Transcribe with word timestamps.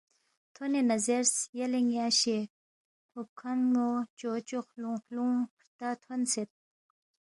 تھونے 0.53 0.81
نہ 0.89 0.95
زیرس، 1.05 1.33
یلے 1.57 1.79
ن٘ی 1.87 1.97
اشے 2.07 2.37
ہُوکھنمو 3.13 3.89
چوچو 4.17 4.59
خلُونگ 4.67 5.01
خلُونگ 5.03 5.35
ہرتا 5.55 5.89
تھونسید 6.01 6.49